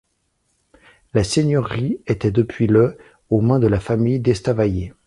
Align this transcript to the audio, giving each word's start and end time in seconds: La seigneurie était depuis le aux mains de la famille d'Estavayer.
La 1.13 1.23
seigneurie 1.23 1.99
était 2.07 2.31
depuis 2.31 2.65
le 2.65 2.97
aux 3.29 3.39
mains 3.39 3.59
de 3.59 3.67
la 3.67 3.79
famille 3.79 4.19
d'Estavayer. 4.19 4.95